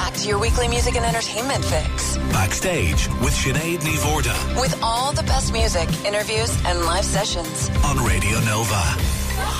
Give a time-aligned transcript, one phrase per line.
[0.00, 2.16] back to your weekly music and entertainment fix.
[2.32, 7.68] Backstage with Sinead Ní Mhórdha With all the best music, interviews, and live sessions.
[7.84, 8.80] on Radio Nova.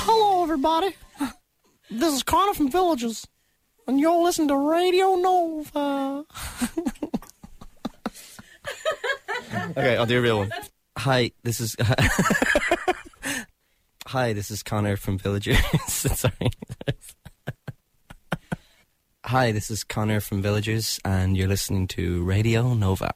[0.07, 0.97] Hello, everybody.
[1.91, 3.27] This is Conor from Villagers,
[3.87, 6.25] and you're listening to Radio Nova.
[9.77, 10.51] Okay, I'll do a real one.
[10.97, 11.77] Hi, this is.
[14.07, 15.59] Hi, this is Conor from Villagers.
[15.89, 16.51] Sorry.
[19.31, 23.15] Hi, this is Conor from Villagers, and you're listening to Radio Nova.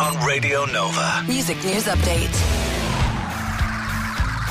[0.00, 1.24] On Radio Nova.
[1.28, 2.34] Music news update.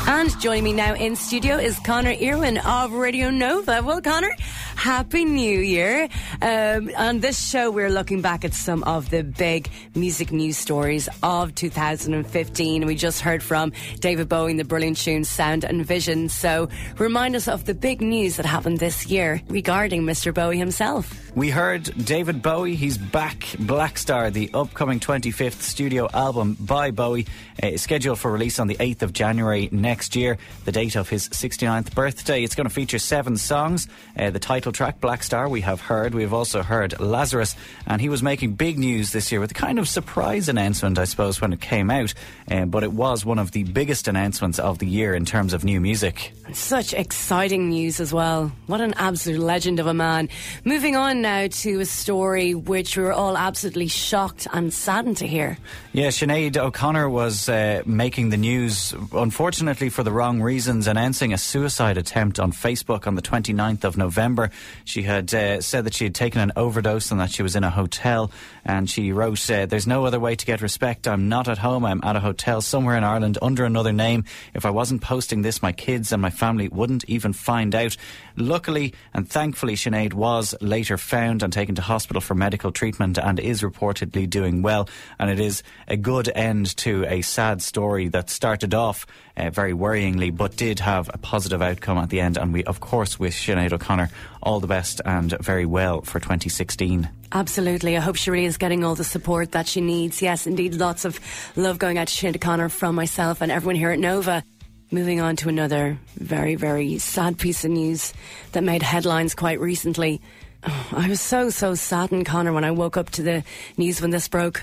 [0.08, 3.82] And joining me now in studio is Connor Irwin of Radio Nova.
[3.84, 4.36] Well, Connor,
[4.76, 6.08] Happy New Year.
[6.42, 11.10] Um, on this show, we're looking back at some of the big music news stories
[11.24, 12.86] of 2015.
[12.86, 16.30] We just heard from David Bowie the brilliant tune Sound and Vision.
[16.30, 20.34] So remind us of the big news that happened this year regarding Mr.
[20.34, 21.29] Bowie himself.
[21.36, 22.76] We heard David Bowie.
[22.76, 23.40] He's back.
[23.40, 27.28] Blackstar, the upcoming 25th studio album by Bowie,
[27.62, 31.30] uh, scheduled for release on the 8th of January next year, the date of his
[31.30, 32.44] 69th birthday.
[32.44, 33.88] It's going to feature seven songs.
[34.18, 36.16] Uh, the title track, Blackstar, we have heard.
[36.16, 37.56] We've also heard Lazarus,
[37.86, 41.04] and he was making big news this year with a kind of surprise announcement, I
[41.06, 42.14] suppose, when it came out.
[42.50, 45.64] Uh, but it was one of the biggest announcements of the year in terms of
[45.64, 46.34] new music.
[46.54, 48.52] Such exciting news as well.
[48.66, 50.30] What an absolute legend of a man.
[50.66, 55.28] Moving on now to a story which we were all absolutely shocked and saddened to
[55.28, 55.58] hear.
[55.92, 61.38] Yeah, Sinead O'Connor was uh, making the news, unfortunately for the wrong reasons, announcing a
[61.38, 64.52] suicide attempt on Facebook on the 29th of November.
[64.86, 67.64] She had uh, said that she had taken an overdose and that she was in
[67.64, 68.32] a hotel.
[68.66, 71.08] And she wrote, uh, There's no other way to get respect.
[71.08, 71.86] I'm not at home.
[71.86, 74.26] I'm at a hotel somewhere in Ireland under another name.
[74.54, 77.98] If I wasn't posting this, my kids and my family wouldn't even find out.
[78.36, 83.40] Luckily and thankfully, Sinead was later found and taken to hospital for medical treatment and
[83.40, 84.88] is reportedly doing well.
[85.18, 89.74] And it is a good end to a sad story that started off uh, very
[89.74, 92.38] worryingly, but did have a positive outcome at the end.
[92.38, 94.10] And we, of course, wish Sinead O'Connor
[94.44, 97.10] all the best and very well for 2016.
[97.32, 97.98] Absolutely.
[97.98, 100.22] I hope she is getting all the support that she needs.
[100.22, 101.20] Yes, indeed, lots of
[101.56, 104.44] love going out to Sinead O'Connor from myself and everyone here at Nova.
[104.92, 108.12] Moving on to another very, very sad piece of news
[108.54, 110.20] that made headlines quite recently.
[110.92, 113.44] I was so, so saddened, Connor, when I woke up to the
[113.78, 114.62] news when this broke.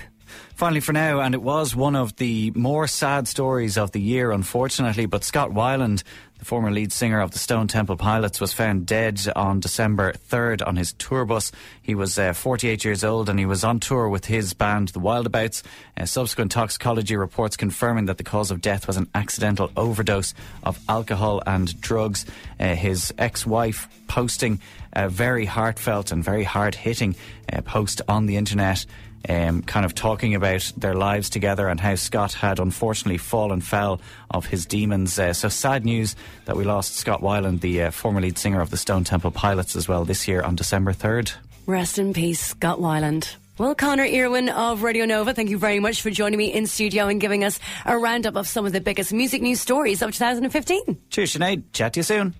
[0.57, 4.31] Finally, for now, and it was one of the more sad stories of the year,
[4.31, 6.01] unfortunately, but Scott Weiland,
[6.39, 10.65] the former lead singer of the Stone Temple Pilots, was found dead on December 3rd
[10.65, 11.51] on his tour bus.
[11.83, 14.99] He was uh, 48 years old and he was on tour with his band, The
[14.99, 15.61] Wildabouts.
[15.95, 20.33] Uh, subsequent toxicology reports confirming that the cause of death was an accidental overdose
[20.63, 22.25] of alcohol and drugs.
[22.59, 24.59] Uh, his ex wife posting
[24.91, 27.15] a very heartfelt and very hard hitting
[27.53, 28.87] uh, post on the internet
[29.27, 30.46] um, kind of talking about
[30.77, 34.01] their lives together and how Scott had unfortunately fallen foul
[34.31, 35.17] of his demons.
[35.17, 36.15] Uh, so sad news
[36.45, 39.75] that we lost Scott Weiland, the uh, former lead singer of the Stone Temple Pilots,
[39.75, 41.33] as well this year on December 3rd.
[41.65, 43.35] Rest in peace, Scott Weiland.
[43.57, 47.07] Well, Connor Irwin of Radio Nova, thank you very much for joining me in studio
[47.07, 50.97] and giving us a roundup of some of the biggest music news stories of 2015.
[51.09, 51.63] Cheers, Sinead.
[51.73, 52.35] Chat to you soon.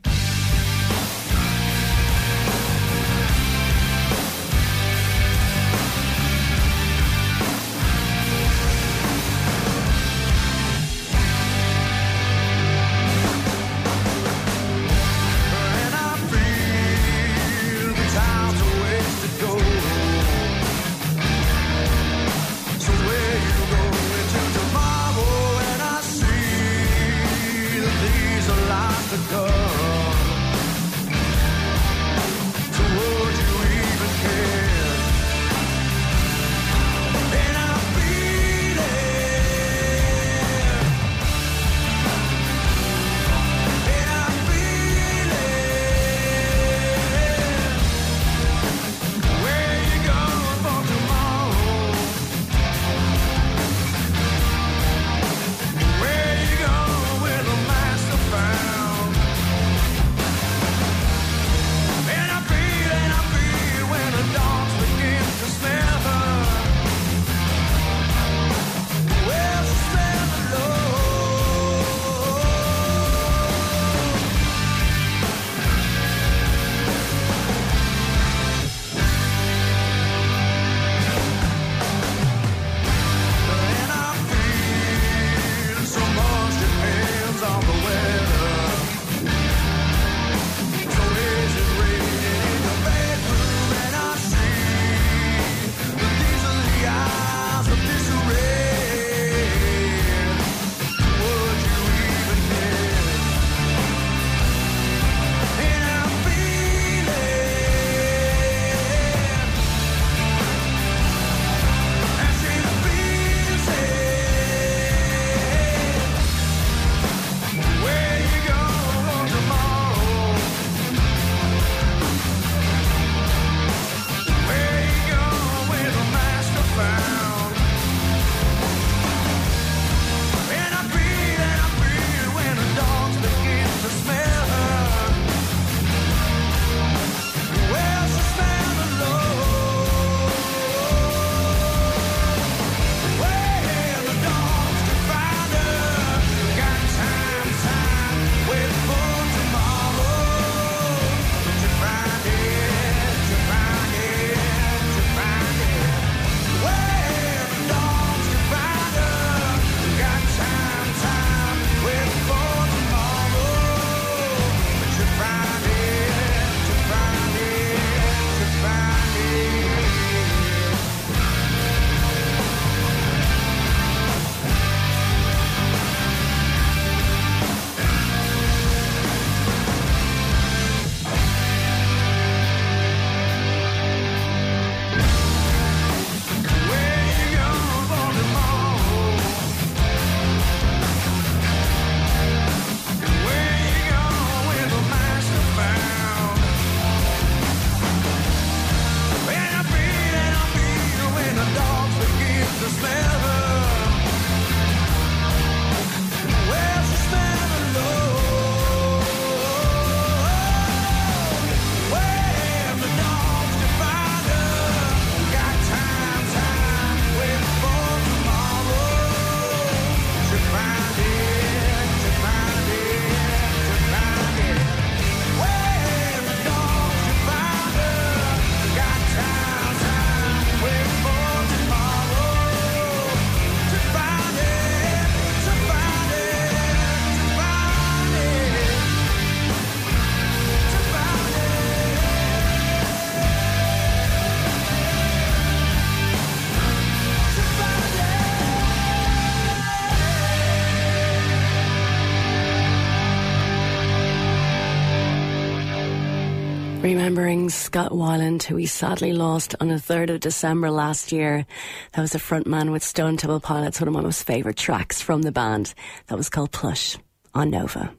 [256.87, 261.45] Remembering Scott Weiland, who we sadly lost on the 3rd of December last year.
[261.91, 265.21] That was a frontman with Stone Temple Pilots, one of my most favourite tracks from
[265.21, 265.73] the band.
[266.05, 266.97] That was called Plush
[267.33, 267.91] on Nova.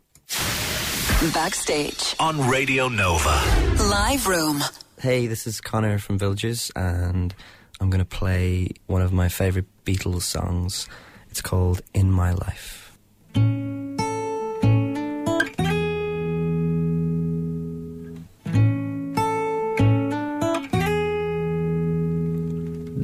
[1.35, 3.43] Backstage on Radio Nova.
[3.91, 4.65] Live Room.
[4.99, 7.35] Hey, this is Conor from Villagers, and
[7.83, 10.89] I'm going to play one of my favourite Beatles songs.
[11.29, 12.97] It's called In My Life.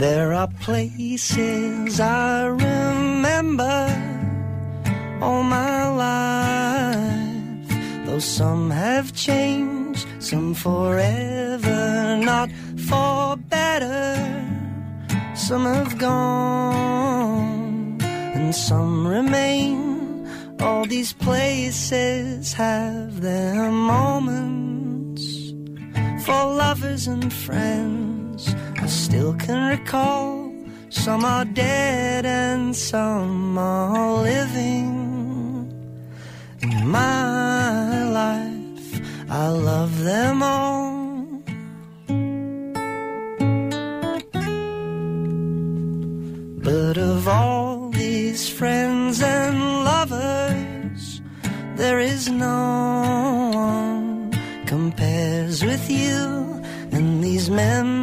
[0.04, 3.80] There are places I remember
[5.23, 7.68] all my life,
[8.04, 12.50] though some have changed, some forever, not
[12.87, 14.20] for better.
[15.34, 20.28] Some have gone and some remain.
[20.61, 25.25] All these places have their moments
[26.26, 28.03] for lovers and friends.
[28.84, 30.52] I still can recall
[30.90, 34.92] some are dead and some are living.
[36.60, 39.00] In my life,
[39.30, 41.24] I love them all.
[46.62, 49.56] But of all these friends and
[49.92, 51.22] lovers,
[51.76, 54.30] there is no one
[54.66, 56.62] compares with you
[56.92, 57.93] and these memories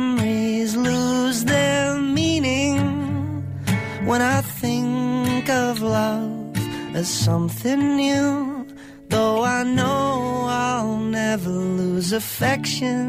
[7.01, 8.67] as something new.
[9.10, 13.08] Though I know I'll never lose affection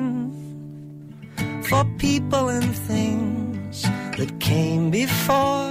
[1.69, 3.83] for people and things
[4.19, 5.71] that came before.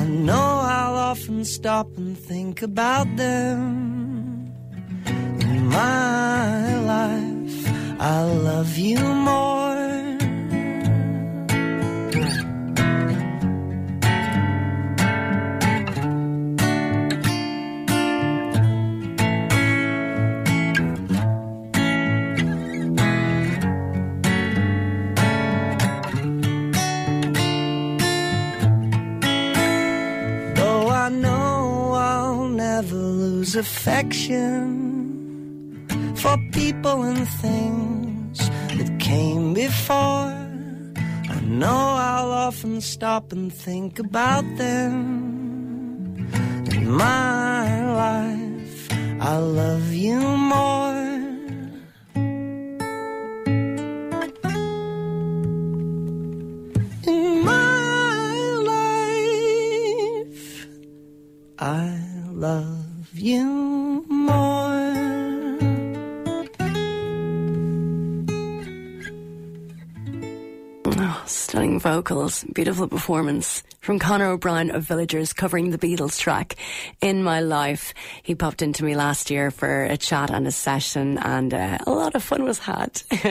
[0.00, 3.64] I know I'll often stop and think about them
[5.46, 7.58] in my life.
[8.14, 9.49] I love you more.
[33.80, 34.66] Affection
[36.14, 40.28] for people and things that came before.
[41.34, 45.29] I know I'll often stop and think about them.
[72.00, 76.56] Vocals, beautiful performance from Conor O'Brien of Villagers covering the Beatles track
[77.00, 77.94] In My Life.
[78.22, 81.90] He popped into me last year for a chat and a session and uh, a
[81.90, 83.02] lot of fun was had.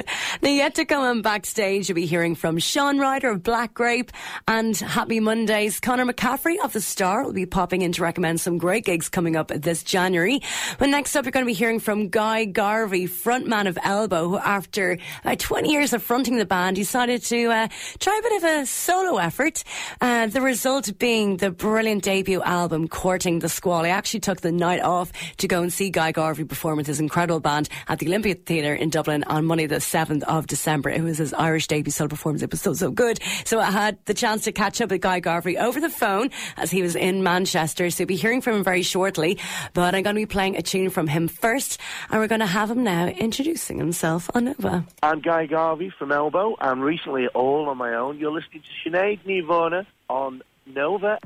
[0.41, 4.11] now yet to come on backstage you'll be hearing from Shaun Ryder of Black Grape
[4.47, 5.79] and Happy Mondays.
[5.79, 9.35] Connor McCaffrey of The Star will be popping in to recommend some great gigs coming
[9.35, 10.41] up this January.
[10.79, 14.37] But next up you're going to be hearing from Guy Garvey, frontman of Elbow, who
[14.39, 17.67] after about 20 years of fronting the band decided to uh,
[17.99, 19.63] try a bit of a solo effort.
[20.01, 23.83] Uh, the result being the brilliant debut album, Courting the Squall.
[23.83, 27.01] I actually took the night off to go and see Guy Garvey perform with his
[27.01, 30.89] incredible band at the Olympia Theatre in Dublin on Monday the 7th of December.
[30.89, 32.41] It was his Irish debut solo performance.
[32.41, 33.19] It was so, so good.
[33.43, 36.71] So I had the chance to catch up with Guy Garvey over the phone as
[36.71, 37.89] he was in Manchester.
[37.89, 39.37] So you'll be hearing from him very shortly.
[39.73, 41.81] But I'm going to be playing a tune from him first.
[42.09, 44.85] And we're going to have him now introducing himself on Nova.
[45.03, 48.19] I'm Guy Garvey from Elbow, I'm recently all on my own.
[48.19, 51.19] You're listening to Sinead Ní Mhórdha on Nova.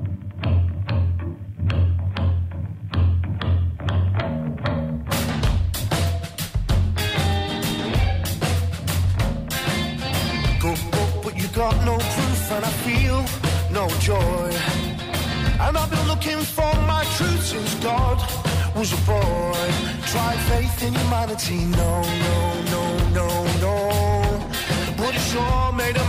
[11.64, 13.20] Got no proof, and I feel
[13.80, 14.50] no joy.
[15.64, 18.18] And I've been looking for my truth since God
[18.76, 19.66] was a boy.
[20.14, 21.94] Tried faith in humanity, no,
[22.26, 22.38] no,
[22.74, 22.86] no,
[23.20, 23.30] no,
[23.66, 23.76] no.
[25.00, 26.08] But it sure made a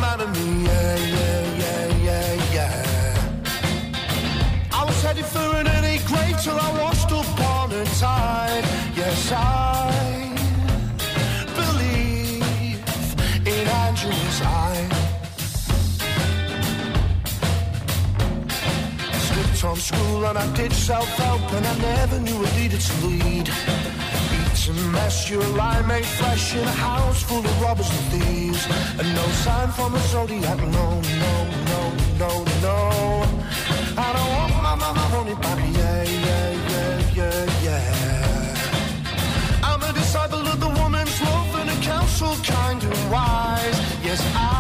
[19.65, 23.49] From school and I did self-help and I never knew it needed to lead.
[24.51, 28.07] It's a mess, you're a lie made flesh in a house full of robbers and
[28.13, 28.63] thieves.
[28.99, 31.35] And no sign from the zodiac, no, no,
[31.73, 31.81] no,
[32.23, 32.77] no, no.
[33.97, 38.57] I don't want my mama, it back, yeah, yeah, yeah, yeah, yeah.
[39.63, 43.79] I'm a disciple of the woman's love and a counsel kind and wise.
[44.05, 44.54] Yes, I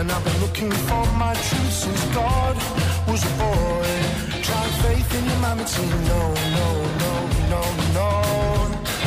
[0.00, 2.56] And I've been looking for my truth since God
[3.06, 4.40] was a boy.
[4.40, 6.22] Tried faith in your humanity, no,
[6.56, 6.68] no,
[7.02, 7.12] no,
[7.52, 8.99] no, no.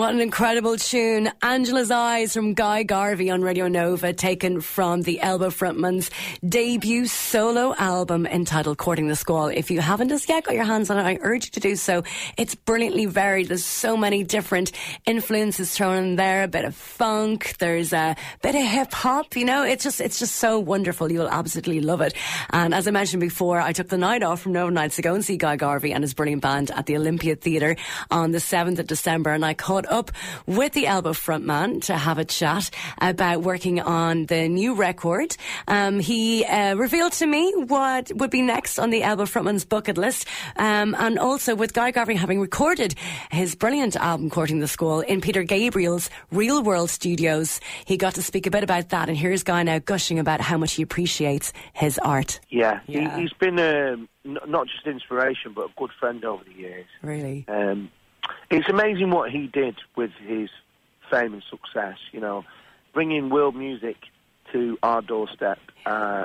[0.00, 1.30] What an incredible tune.
[1.42, 6.10] Angela's Eyes from Guy Garvey on Radio Nova, taken from the Elbow Frontman's
[6.42, 9.48] debut solo album entitled Courting the Squall.
[9.48, 11.76] If you haven't as yet got your hands on it, I urge you to do
[11.76, 12.02] so.
[12.38, 13.48] It's brilliantly varied.
[13.48, 14.72] There's so many different
[15.04, 16.44] influences thrown in there.
[16.44, 17.56] A bit of funk.
[17.58, 19.36] There's a bit of hip hop.
[19.36, 21.12] You know, it's just, it's just so wonderful.
[21.12, 22.14] You'll absolutely love it.
[22.48, 25.12] And as I mentioned before, I took the night off from Nova Nights to go
[25.12, 27.76] and see Guy Garvey and his brilliant band at the Olympia Theatre
[28.10, 29.32] on the 7th of December.
[29.32, 30.10] And I caught up
[30.46, 35.36] with the Elbow frontman to have a chat about working on the new record.
[35.68, 39.98] Um, he uh, revealed to me what would be next on the Elbow frontman's bucket
[39.98, 40.26] list.
[40.56, 42.94] Um, and also with Guy Garvey having recorded
[43.30, 47.60] his brilliant album, Courting the Squall, in Peter Gabriel's Real World Studios.
[47.84, 49.08] He got to speak a bit about that.
[49.08, 52.40] And here's Guy now gushing about how much he appreciates his art.
[52.48, 53.16] Yeah, Yeah.
[53.16, 56.86] He, he's been um, not just inspiration, but a good friend over the years.
[57.02, 57.44] Really?
[57.48, 57.90] Um,
[58.50, 60.50] it's amazing what he did with his
[61.10, 61.96] fame and success.
[62.12, 62.44] You know,
[62.92, 63.96] bringing world music
[64.52, 66.24] to our doorstep, uh,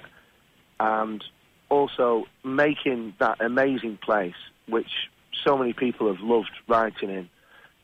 [0.80, 1.24] and
[1.70, 4.36] also making that amazing place,
[4.68, 5.10] which
[5.44, 7.30] so many people have loved writing in.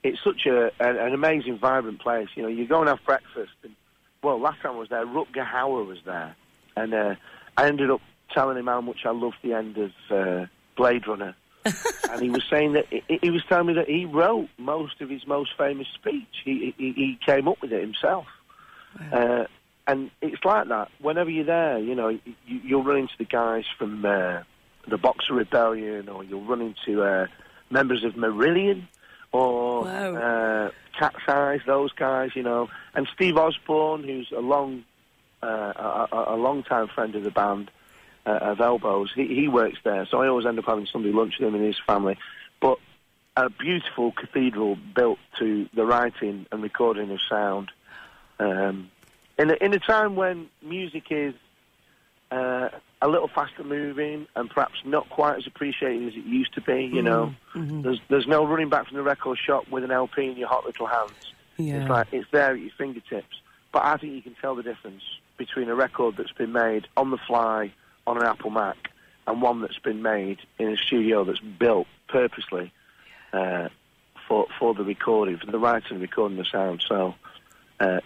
[0.03, 2.29] It's such a an, an amazing, vibrant place.
[2.35, 3.75] You know, you go and have breakfast, and
[4.23, 6.35] well, last time I was there, Rutger Hauer was there,
[6.75, 7.15] and uh,
[7.57, 8.01] I ended up
[8.33, 11.35] telling him how much I loved the end of uh, Blade Runner
[12.11, 15.09] and he was saying that he, he was telling me that he wrote most of
[15.09, 16.27] his most famous speech.
[16.43, 18.25] He he, he came up with it himself,
[19.11, 19.45] uh,
[19.87, 20.89] and it's like that.
[20.99, 24.41] Whenever you're there, you know, you, you'll run into the guys from uh,
[24.87, 27.27] the Boxer Rebellion, or you'll run into uh,
[27.69, 28.87] members of Marillion,
[29.31, 30.15] or Wow.
[30.15, 31.61] uh, Cat's Eyes.
[31.65, 34.83] Those guys, you know, and Steve Osborne, who's a long
[35.43, 37.71] uh, a, a long time friend of the band
[38.25, 39.11] uh, of Elbows.
[39.15, 41.65] He, he works there, so I always end up having Sunday lunch with him and
[41.65, 42.17] his family.
[42.59, 42.77] But
[43.35, 47.71] a beautiful cathedral built to the writing and recording of sound.
[48.39, 48.91] Um,
[49.37, 51.33] in, a, in a time when music is
[52.31, 52.69] uh,
[53.01, 56.89] a little faster moving and perhaps not quite as appreciated as it used to be,
[56.93, 57.33] you know,
[57.83, 60.65] there's, there's no running back from the record shop with an LP in your hot
[60.65, 61.33] little hands.
[61.57, 61.81] Yeah.
[61.81, 63.35] It's like it's there at your fingertips.
[63.71, 65.03] But I think you can tell the difference
[65.37, 67.73] between a record that's been made on the fly
[68.11, 68.75] on an Apple Mac
[69.25, 72.71] and one that's been made in a studio that's built purposely
[73.31, 73.69] uh,
[74.27, 76.83] for for the recording, for the writing and recording the sound.
[76.87, 77.15] So
[77.79, 78.01] uh,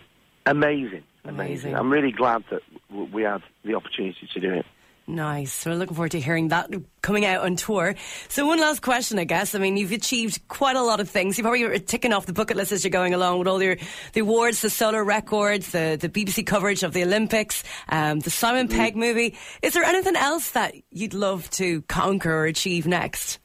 [0.45, 1.75] amazing, amazing, Amazing.
[1.75, 4.65] I'm really glad that w- we had the opportunity to do it.
[5.07, 5.65] Nice.
[5.65, 7.93] We're looking forward to hearing that coming out on tour.
[8.27, 9.53] So one last question, I guess.
[9.53, 11.37] I mean, you've achieved quite a lot of things.
[11.37, 13.77] You've probably ticking off the bucket list as you're going along with all your
[14.13, 18.67] the awards, the solar records, the, the BBC coverage of the Olympics, um, the Simon
[18.67, 19.37] Pegg movie.
[19.61, 23.37] Is there anything else that you'd love to conquer or achieve next?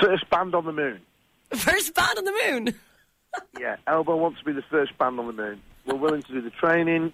[0.00, 1.00] First band on the moon.
[1.54, 2.74] First band on the moon.
[3.60, 5.60] Yeah, Elbow wants to be the first band on the moon.
[5.86, 7.12] We're willing to do the training.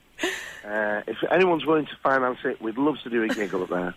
[0.67, 3.95] Uh, if anyone's willing to finance it, we'd love to do a gig up there.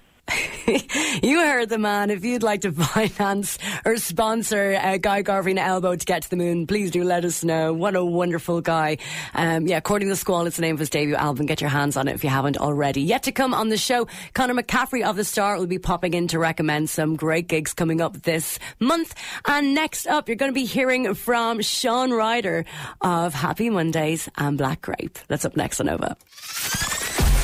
[1.23, 2.09] you heard the man.
[2.09, 6.29] If you'd like to finance or sponsor uh, Guy Garvey and Elbow to get to
[6.29, 7.73] the moon, please do let us know.
[7.73, 8.97] What a wonderful guy.
[9.33, 11.45] Um, yeah, according to the Squall, it's the name of his debut album.
[11.45, 13.01] Get your hands on it if you haven't already.
[13.01, 16.27] Yet to come on the show, Connor McCaffrey of The Star will be popping in
[16.29, 19.15] to recommend some great gigs coming up this month.
[19.45, 22.65] And next up, you're going to be hearing from Shaun Ryder
[23.01, 25.17] of Happy Mondays and Black Grape.
[25.27, 26.15] That's up next on Nova.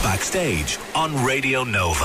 [0.03, 1.93] Backstage on Radio Nova.